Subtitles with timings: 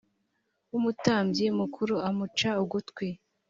[0.71, 3.07] w umutambyi mukuru amuca ugutwi